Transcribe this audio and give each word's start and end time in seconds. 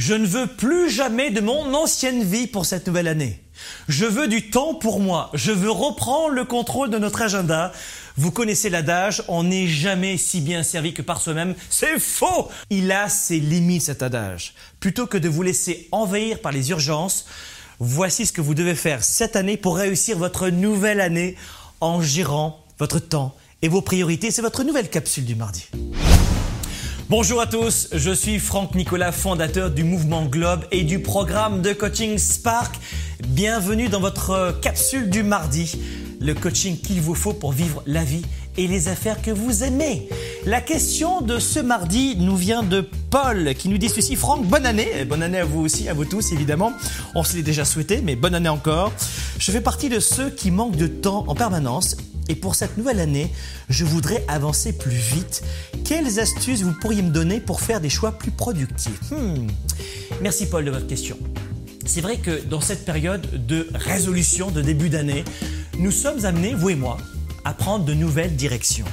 Je 0.00 0.14
ne 0.14 0.26
veux 0.26 0.46
plus 0.46 0.88
jamais 0.88 1.30
de 1.30 1.42
mon 1.42 1.74
ancienne 1.74 2.24
vie 2.24 2.46
pour 2.46 2.64
cette 2.64 2.86
nouvelle 2.86 3.06
année. 3.06 3.38
Je 3.86 4.06
veux 4.06 4.28
du 4.28 4.48
temps 4.48 4.72
pour 4.72 4.98
moi. 4.98 5.30
Je 5.34 5.52
veux 5.52 5.70
reprendre 5.70 6.30
le 6.30 6.46
contrôle 6.46 6.88
de 6.88 6.96
notre 6.96 7.20
agenda. 7.20 7.70
Vous 8.16 8.30
connaissez 8.30 8.70
l'adage, 8.70 9.22
on 9.28 9.42
n'est 9.42 9.66
jamais 9.66 10.16
si 10.16 10.40
bien 10.40 10.62
servi 10.62 10.94
que 10.94 11.02
par 11.02 11.20
soi-même. 11.20 11.54
C'est 11.68 11.98
faux 11.98 12.48
Il 12.70 12.90
a 12.92 13.10
ses 13.10 13.40
limites 13.40 13.82
cet 13.82 14.02
adage. 14.02 14.54
Plutôt 14.80 15.06
que 15.06 15.18
de 15.18 15.28
vous 15.28 15.42
laisser 15.42 15.86
envahir 15.92 16.40
par 16.40 16.52
les 16.52 16.70
urgences, 16.70 17.26
voici 17.78 18.24
ce 18.24 18.32
que 18.32 18.40
vous 18.40 18.54
devez 18.54 18.76
faire 18.76 19.04
cette 19.04 19.36
année 19.36 19.58
pour 19.58 19.76
réussir 19.76 20.16
votre 20.16 20.48
nouvelle 20.48 21.02
année 21.02 21.36
en 21.82 22.00
gérant 22.00 22.64
votre 22.78 23.00
temps 23.00 23.36
et 23.60 23.68
vos 23.68 23.82
priorités. 23.82 24.30
C'est 24.30 24.40
votre 24.40 24.64
nouvelle 24.64 24.88
capsule 24.88 25.26
du 25.26 25.34
mardi. 25.34 25.68
Bonjour 27.10 27.40
à 27.40 27.48
tous, 27.48 27.88
je 27.92 28.12
suis 28.12 28.38
Franck 28.38 28.76
Nicolas, 28.76 29.10
fondateur 29.10 29.72
du 29.72 29.82
mouvement 29.82 30.26
Globe 30.26 30.60
et 30.70 30.84
du 30.84 31.00
programme 31.00 31.60
de 31.60 31.72
coaching 31.72 32.18
Spark. 32.18 32.78
Bienvenue 33.26 33.88
dans 33.88 33.98
votre 33.98 34.56
capsule 34.62 35.10
du 35.10 35.24
mardi, 35.24 35.76
le 36.20 36.34
coaching 36.34 36.78
qu'il 36.78 37.00
vous 37.00 37.16
faut 37.16 37.32
pour 37.32 37.50
vivre 37.50 37.82
la 37.84 38.04
vie 38.04 38.22
et 38.56 38.68
les 38.68 38.86
affaires 38.86 39.20
que 39.22 39.32
vous 39.32 39.64
aimez. 39.64 40.08
La 40.46 40.60
question 40.60 41.20
de 41.20 41.40
ce 41.40 41.58
mardi 41.58 42.14
nous 42.16 42.36
vient 42.36 42.62
de 42.62 42.88
Paul 43.10 43.56
qui 43.56 43.68
nous 43.68 43.78
dit 43.78 43.88
ceci. 43.88 44.14
Franck, 44.14 44.46
bonne 44.46 44.64
année. 44.64 45.04
Bonne 45.04 45.24
année 45.24 45.38
à 45.38 45.44
vous 45.44 45.62
aussi, 45.62 45.88
à 45.88 45.94
vous 45.94 46.04
tous 46.04 46.30
évidemment. 46.30 46.72
On 47.16 47.24
se 47.24 47.34
l'est 47.34 47.42
déjà 47.42 47.64
souhaité, 47.64 48.02
mais 48.04 48.14
bonne 48.14 48.36
année 48.36 48.48
encore. 48.48 48.92
Je 49.36 49.50
fais 49.50 49.60
partie 49.60 49.88
de 49.88 49.98
ceux 49.98 50.30
qui 50.30 50.52
manquent 50.52 50.76
de 50.76 50.86
temps 50.86 51.24
en 51.26 51.34
permanence 51.34 51.96
et 52.28 52.34
pour 52.34 52.54
cette 52.54 52.76
nouvelle 52.76 53.00
année, 53.00 53.30
je 53.68 53.84
voudrais 53.84 54.24
avancer 54.28 54.72
plus 54.72 54.90
vite. 54.90 55.42
Quelles 55.84 56.20
astuces 56.20 56.62
vous 56.62 56.74
pourriez 56.80 57.02
me 57.02 57.10
donner 57.10 57.40
pour 57.40 57.60
faire 57.60 57.80
des 57.80 57.90
choix 57.90 58.12
plus 58.12 58.30
productifs? 58.30 59.10
Hmm. 59.10 59.46
Merci 60.20 60.46
Paul 60.46 60.64
de 60.64 60.70
votre 60.70 60.86
question. 60.86 61.16
C'est 61.84 62.00
vrai 62.00 62.18
que 62.18 62.44
dans 62.44 62.60
cette 62.60 62.84
période 62.84 63.46
de 63.46 63.66
résolution 63.74 64.50
de 64.50 64.62
début 64.62 64.90
d'année, 64.90 65.24
nous 65.78 65.90
sommes 65.90 66.24
amenés, 66.24 66.54
vous 66.54 66.70
et 66.70 66.74
moi, 66.76 66.98
à 67.44 67.54
prendre 67.54 67.84
de 67.84 67.94
nouvelles 67.94 68.36
directions. 68.36 68.86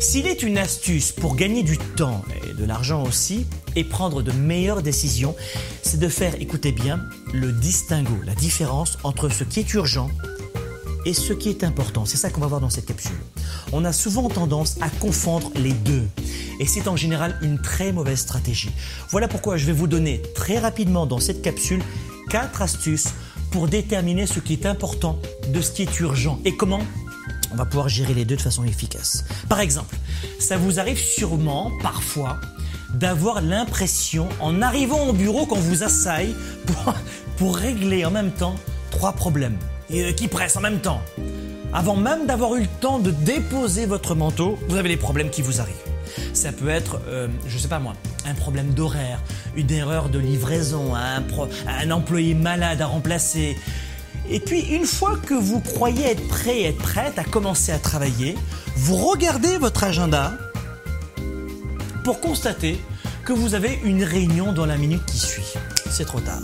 S'il 0.00 0.26
est 0.26 0.42
une 0.42 0.58
astuce 0.58 1.12
pour 1.12 1.36
gagner 1.36 1.62
du 1.62 1.78
temps 1.78 2.24
et 2.48 2.54
de 2.54 2.64
l'argent 2.64 3.04
aussi 3.04 3.46
et 3.76 3.84
prendre 3.84 4.22
de 4.22 4.32
meilleures 4.32 4.82
décisions, 4.82 5.36
c'est 5.82 6.00
de 6.00 6.08
faire, 6.08 6.34
écoutez 6.40 6.72
bien, 6.72 7.00
le 7.32 7.52
distinguo, 7.52 8.14
la 8.24 8.34
différence 8.34 8.98
entre 9.04 9.28
ce 9.28 9.44
qui 9.44 9.60
est 9.60 9.74
urgent 9.74 10.10
et 11.04 11.14
ce 11.14 11.32
qui 11.32 11.48
est 11.48 11.64
important. 11.64 12.04
C'est 12.04 12.16
ça 12.16 12.30
qu'on 12.30 12.40
va 12.40 12.46
voir 12.46 12.60
dans 12.60 12.70
cette 12.70 12.86
capsule. 12.86 13.18
On 13.72 13.84
a 13.84 13.92
souvent 13.92 14.28
tendance 14.28 14.76
à 14.80 14.88
confondre 14.88 15.50
les 15.54 15.72
deux. 15.72 16.04
Et 16.60 16.66
c'est 16.66 16.88
en 16.88 16.96
général 16.96 17.38
une 17.42 17.60
très 17.60 17.92
mauvaise 17.92 18.20
stratégie. 18.20 18.70
Voilà 19.10 19.28
pourquoi 19.28 19.56
je 19.56 19.66
vais 19.66 19.72
vous 19.72 19.86
donner 19.86 20.22
très 20.34 20.58
rapidement 20.58 21.06
dans 21.06 21.18
cette 21.18 21.42
capsule 21.42 21.82
quatre 22.30 22.62
astuces 22.62 23.08
pour 23.50 23.68
déterminer 23.68 24.26
ce 24.26 24.40
qui 24.40 24.52
est 24.54 24.66
important 24.66 25.18
de 25.52 25.60
ce 25.60 25.72
qui 25.72 25.82
est 25.82 26.00
urgent 26.00 26.40
et 26.44 26.56
comment 26.56 26.80
on 27.52 27.56
va 27.56 27.64
pouvoir 27.64 27.88
gérer 27.88 28.14
les 28.14 28.24
deux 28.24 28.36
de 28.36 28.40
façon 28.42 28.64
efficace. 28.64 29.24
Par 29.48 29.60
exemple, 29.60 29.96
ça 30.40 30.56
vous 30.56 30.80
arrive 30.80 30.98
sûrement 30.98 31.70
parfois 31.82 32.40
d'avoir 32.94 33.40
l'impression, 33.42 34.28
en 34.40 34.62
arrivant 34.62 35.06
au 35.06 35.12
bureau, 35.12 35.46
qu'on 35.46 35.58
vous 35.58 35.82
assaille 35.82 36.34
pour, 36.66 36.94
pour 37.36 37.56
régler 37.56 38.04
en 38.04 38.10
même 38.10 38.32
temps 38.32 38.56
trois 38.90 39.12
problèmes. 39.12 39.58
Euh, 39.92 40.12
qui 40.12 40.28
pressent 40.28 40.56
en 40.56 40.60
même 40.60 40.80
temps. 40.80 41.02
Avant 41.72 41.96
même 41.96 42.26
d'avoir 42.26 42.54
eu 42.54 42.60
le 42.60 42.66
temps 42.80 42.98
de 42.98 43.10
déposer 43.10 43.84
votre 43.84 44.14
manteau, 44.14 44.58
vous 44.68 44.76
avez 44.76 44.88
les 44.88 44.96
problèmes 44.96 45.28
qui 45.28 45.42
vous 45.42 45.60
arrivent. 45.60 45.74
Ça 46.32 46.52
peut 46.52 46.68
être, 46.68 47.00
euh, 47.08 47.28
je 47.46 47.58
sais 47.58 47.68
pas 47.68 47.80
moi, 47.80 47.94
un 48.26 48.34
problème 48.34 48.70
d'horaire, 48.70 49.20
une 49.56 49.70
erreur 49.70 50.08
de 50.08 50.18
livraison, 50.18 50.94
un, 50.94 51.22
un 51.66 51.90
employé 51.90 52.34
malade 52.34 52.80
à 52.80 52.86
remplacer. 52.86 53.58
Et 54.30 54.40
puis, 54.40 54.60
une 54.60 54.86
fois 54.86 55.18
que 55.18 55.34
vous 55.34 55.60
croyez 55.60 56.06
être 56.06 56.26
prêt 56.28 56.60
et 56.60 56.64
être 56.68 56.78
prête 56.78 57.18
à 57.18 57.24
commencer 57.24 57.70
à 57.70 57.78
travailler, 57.78 58.36
vous 58.76 58.96
regardez 58.96 59.58
votre 59.58 59.84
agenda 59.84 60.32
pour 62.04 62.20
constater 62.20 62.80
que 63.24 63.32
vous 63.32 63.54
avez 63.54 63.80
une 63.84 64.02
réunion 64.02 64.52
dans 64.52 64.66
la 64.66 64.76
minute 64.76 65.04
qui 65.04 65.18
suit. 65.18 65.54
C'est 65.90 66.06
trop 66.06 66.20
tard. 66.20 66.42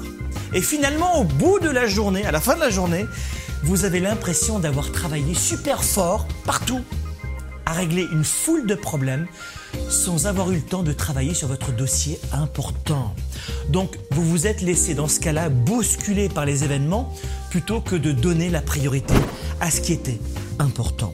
Et 0.52 0.60
finalement, 0.60 1.20
au 1.20 1.24
bout 1.24 1.60
de 1.60 1.68
la 1.68 1.86
journée, 1.86 2.26
à 2.26 2.32
la 2.32 2.40
fin 2.40 2.54
de 2.54 2.60
la 2.60 2.70
journée, 2.70 3.06
vous 3.62 3.84
avez 3.84 4.00
l'impression 4.00 4.58
d'avoir 4.58 4.90
travaillé 4.92 5.34
super 5.34 5.84
fort 5.84 6.26
partout 6.44 6.80
à 7.66 7.72
régler 7.72 8.06
une 8.10 8.24
foule 8.24 8.66
de 8.66 8.74
problèmes 8.74 9.26
sans 9.88 10.26
avoir 10.26 10.50
eu 10.50 10.56
le 10.56 10.62
temps 10.62 10.82
de 10.82 10.92
travailler 10.92 11.34
sur 11.34 11.48
votre 11.48 11.72
dossier 11.72 12.18
important. 12.32 13.14
Donc 13.68 13.96
vous 14.10 14.24
vous 14.24 14.46
êtes 14.46 14.60
laissé 14.60 14.94
dans 14.94 15.08
ce 15.08 15.20
cas-là 15.20 15.48
bousculer 15.48 16.28
par 16.28 16.46
les 16.46 16.64
événements 16.64 17.14
plutôt 17.50 17.80
que 17.80 17.96
de 17.96 18.12
donner 18.12 18.50
la 18.50 18.60
priorité 18.60 19.14
à 19.60 19.70
ce 19.70 19.80
qui 19.80 19.92
était 19.92 20.18
important. 20.58 21.12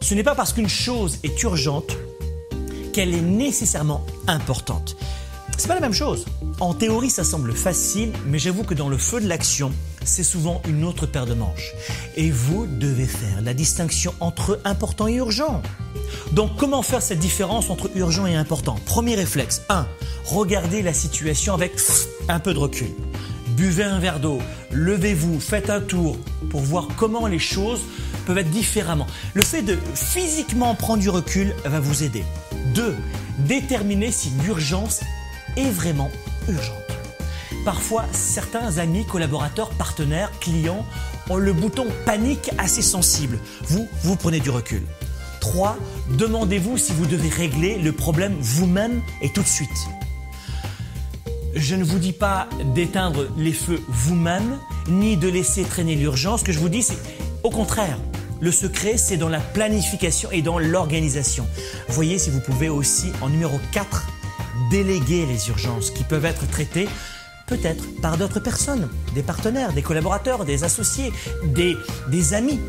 Ce 0.00 0.14
n'est 0.14 0.22
pas 0.22 0.34
parce 0.34 0.52
qu'une 0.52 0.68
chose 0.68 1.18
est 1.22 1.42
urgente 1.42 1.96
qu'elle 2.92 3.14
est 3.14 3.20
nécessairement 3.20 4.04
importante. 4.26 4.96
C'est 5.58 5.66
pas 5.66 5.74
la 5.74 5.80
même 5.80 5.92
chose. 5.92 6.24
En 6.60 6.72
théorie, 6.72 7.10
ça 7.10 7.24
semble 7.24 7.52
facile, 7.52 8.12
mais 8.26 8.38
j'avoue 8.38 8.62
que 8.62 8.74
dans 8.74 8.88
le 8.88 8.96
feu 8.96 9.20
de 9.20 9.26
l'action, 9.26 9.72
c'est 10.04 10.22
souvent 10.22 10.62
une 10.68 10.84
autre 10.84 11.04
paire 11.04 11.26
de 11.26 11.34
manches. 11.34 11.74
Et 12.16 12.30
vous 12.30 12.68
devez 12.68 13.06
faire 13.06 13.42
la 13.42 13.54
distinction 13.54 14.14
entre 14.20 14.60
important 14.64 15.08
et 15.08 15.14
urgent. 15.14 15.60
Donc 16.30 16.56
comment 16.56 16.82
faire 16.82 17.02
cette 17.02 17.18
différence 17.18 17.70
entre 17.70 17.90
urgent 17.96 18.26
et 18.26 18.36
important? 18.36 18.76
Premier 18.86 19.16
réflexe 19.16 19.62
1. 19.68 19.84
Regardez 20.26 20.80
la 20.80 20.92
situation 20.92 21.54
avec 21.54 21.72
un 22.28 22.38
peu 22.38 22.54
de 22.54 22.58
recul. 22.58 22.90
Buvez 23.56 23.82
un 23.82 23.98
verre 23.98 24.20
d'eau, 24.20 24.38
levez-vous, 24.70 25.40
faites 25.40 25.70
un 25.70 25.80
tour 25.80 26.18
pour 26.50 26.60
voir 26.60 26.86
comment 26.96 27.26
les 27.26 27.40
choses 27.40 27.80
peuvent 28.26 28.38
être 28.38 28.50
différemment. 28.50 29.08
Le 29.34 29.42
fait 29.42 29.62
de 29.62 29.76
physiquement 29.94 30.76
prendre 30.76 31.02
du 31.02 31.10
recul 31.10 31.52
va 31.64 31.80
vous 31.80 32.04
aider. 32.04 32.22
2. 32.74 32.94
Déterminer 33.40 34.12
si 34.12 34.30
l'urgence 34.44 35.00
est 35.58 35.70
vraiment 35.70 36.10
urgente. 36.48 36.74
Parfois, 37.64 38.04
certains 38.12 38.78
amis, 38.78 39.04
collaborateurs, 39.04 39.70
partenaires, 39.70 40.30
clients 40.40 40.86
ont 41.28 41.36
le 41.36 41.52
bouton 41.52 41.86
panique 42.06 42.50
assez 42.56 42.82
sensible. 42.82 43.38
Vous, 43.64 43.86
vous 44.02 44.16
prenez 44.16 44.40
du 44.40 44.50
recul. 44.50 44.82
3. 45.40 45.76
Demandez-vous 46.10 46.78
si 46.78 46.92
vous 46.92 47.06
devez 47.06 47.28
régler 47.28 47.78
le 47.78 47.92
problème 47.92 48.34
vous-même 48.40 49.02
et 49.20 49.30
tout 49.30 49.42
de 49.42 49.48
suite. 49.48 49.68
Je 51.54 51.74
ne 51.74 51.84
vous 51.84 51.98
dis 51.98 52.12
pas 52.12 52.48
d'éteindre 52.74 53.26
les 53.36 53.52
feux 53.52 53.80
vous-même, 53.88 54.58
ni 54.88 55.16
de 55.16 55.28
laisser 55.28 55.64
traîner 55.64 55.96
l'urgence. 55.96 56.40
Ce 56.40 56.44
que 56.44 56.52
je 56.52 56.58
vous 56.58 56.68
dis, 56.68 56.82
c'est 56.82 56.98
au 57.42 57.50
contraire. 57.50 57.98
Le 58.40 58.52
secret, 58.52 58.96
c'est 58.96 59.16
dans 59.16 59.28
la 59.28 59.40
planification 59.40 60.30
et 60.30 60.42
dans 60.42 60.58
l'organisation. 60.58 61.46
Voyez 61.88 62.18
si 62.18 62.30
vous 62.30 62.40
pouvez 62.40 62.68
aussi, 62.68 63.08
en 63.20 63.28
numéro 63.28 63.58
4, 63.72 64.06
déléguer 64.70 65.26
les 65.26 65.48
urgences 65.48 65.90
qui 65.90 66.04
peuvent 66.04 66.24
être 66.24 66.48
traitées 66.48 66.88
peut-être 67.48 67.84
par 68.00 68.16
d'autres 68.18 68.40
personnes, 68.40 68.88
des 69.14 69.22
partenaires, 69.22 69.72
des 69.72 69.82
collaborateurs, 69.82 70.44
des 70.44 70.64
associés, 70.64 71.12
des, 71.44 71.76
des 72.08 72.34
amis. 72.34 72.60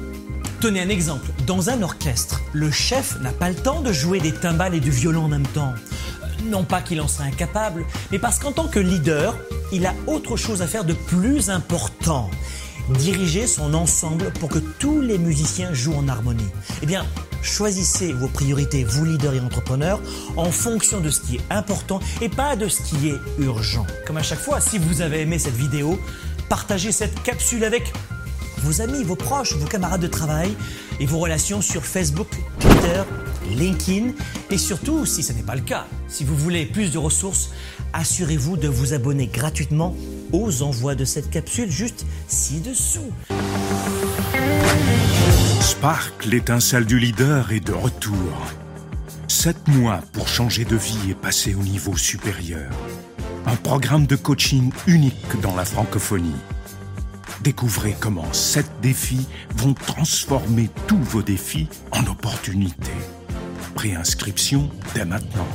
Tenez 0.62 0.82
un 0.82 0.90
exemple, 0.90 1.28
dans 1.46 1.70
un 1.70 1.84
orchestre, 1.84 2.42
le 2.54 2.72
chef 2.72 3.20
n'a 3.22 3.32
pas 3.32 3.50
le 3.50 3.56
temps 3.56 3.82
de 3.82 3.94
jouer 3.94 4.20
des 4.20 4.34
timbales 4.34 4.76
et 4.76 4.80
du 4.80 4.90
violon 4.90 5.26
en 5.26 5.28
même 5.28 5.48
temps. 5.48 5.74
Non 6.46 6.64
pas 6.64 6.82
qu'il 6.82 7.02
en 7.02 7.08
serait 7.08 7.28
incapable, 7.28 7.86
mais 8.12 8.20
parce 8.20 8.40
qu'en 8.40 8.52
tant 8.52 8.68
que 8.68 8.80
leader, 8.80 9.38
il 9.72 9.86
a 9.86 9.94
autre 10.08 10.38
chose 10.38 10.62
à 10.62 10.68
faire 10.68 10.86
de 10.86 10.94
plus 10.94 11.50
important. 11.50 12.30
Diriger 12.90 13.46
son 13.46 13.74
ensemble 13.74 14.32
pour 14.40 14.50
que 14.50 14.60
tous 14.60 15.02
les 15.02 15.18
musiciens 15.18 15.74
jouent 15.74 15.96
en 15.96 16.08
harmonie. 16.08 16.48
Eh 16.82 16.86
bien, 16.86 17.06
choisissez 17.42 18.14
vos 18.14 18.28
priorités, 18.28 18.84
vous 18.84 19.06
leaders 19.06 19.34
et 19.34 19.40
entrepreneurs, 19.40 20.02
en 20.36 20.52
fonction 20.52 21.00
de 21.00 21.10
ce 21.10 21.22
qui 21.22 21.36
est 21.38 21.42
important 21.50 22.00
et 22.22 22.30
pas 22.30 22.56
de 22.56 22.68
ce 22.68 22.82
qui 22.82 23.10
est 23.10 23.20
urgent. 23.40 23.86
Comme 24.06 24.18
à 24.18 24.24
chaque 24.24 24.40
fois, 24.40 24.60
si 24.60 24.78
vous 24.78 25.02
avez 25.02 25.22
aimé 25.22 25.40
cette 25.40 25.56
vidéo, 25.56 26.00
partagez 26.50 26.92
cette 26.92 27.22
capsule 27.24 27.64
avec 27.64 27.94
vos 28.60 28.82
amis, 28.82 29.04
vos 29.04 29.16
proches, 29.16 29.54
vos 29.54 29.68
camarades 29.68 30.02
de 30.02 30.08
travail 30.08 30.54
et 31.00 31.06
vos 31.06 31.20
relations 31.20 31.62
sur 31.62 31.86
Facebook, 31.86 32.28
Twitter, 32.60 33.04
LinkedIn 33.56 34.12
et 34.52 34.58
surtout, 34.58 35.06
si 35.06 35.24
ce 35.24 35.34
n'est 35.34 35.44
pas 35.44 35.56
le 35.56 35.62
cas, 35.62 35.86
si 36.08 36.24
vous 36.24 36.36
voulez 36.36 36.66
plus 36.66 36.92
de 36.92 36.98
ressources, 36.98 37.52
assurez-vous 37.94 38.58
de 38.58 38.68
vous 38.68 38.94
abonner 38.94 39.28
gratuitement 39.28 39.96
aux 40.32 40.62
envois 40.62 40.96
de 40.96 41.06
cette 41.06 41.30
capsule 41.30 41.72
juste 41.72 42.06
ci-dessous. 42.28 43.12
Spark, 45.62 46.26
l'étincelle 46.26 46.86
du 46.86 47.00
leader, 47.00 47.52
est 47.52 47.60
de 47.60 47.72
retour. 47.72 48.16
Sept 49.28 49.68
mois 49.68 50.02
pour 50.12 50.28
changer 50.28 50.66
de 50.66 50.76
vie 50.76 51.12
et 51.12 51.14
passer 51.14 51.56
au 51.56 51.64
niveau 51.64 51.96
supérieur. 51.96 52.72
Un 53.46 53.56
programme 53.56 54.06
de 54.06 54.16
coaching 54.16 54.72
unique 54.88 55.40
dans 55.42 55.56
la 55.56 55.66
francophonie. 55.66 56.36
Découvrez 57.42 57.96
comment 58.00 58.34
sept 58.34 58.70
défis 58.82 59.26
vont 59.56 59.74
transformer 59.74 60.70
tous 60.88 61.02
vos 61.02 61.22
défis 61.22 61.70
en 61.92 62.06
opportunités. 62.08 62.92
Préinscription 63.76 64.70
dès 64.94 65.06
maintenant. 65.06 65.48